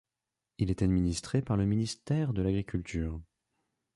Il 0.57 0.71
est 0.71 0.81
administré 0.81 1.43
par 1.43 1.57
le 1.57 1.67
ministère 1.67 2.33
de 2.33 2.41
l'Agriculture. 2.41 3.21